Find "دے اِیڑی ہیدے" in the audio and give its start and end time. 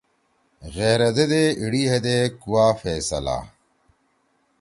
1.31-2.17